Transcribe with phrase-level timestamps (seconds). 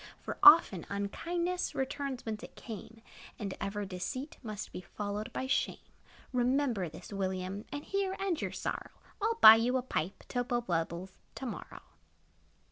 [0.19, 3.03] For, often, unkindness Returns whence it came;
[3.37, 5.77] And ever deceit must Be followed by shame.
[6.33, 8.89] Remember this, William, And here end your sorrow;
[9.21, 11.83] I 'll buy you a pipe, To blow bubbles, to morrow.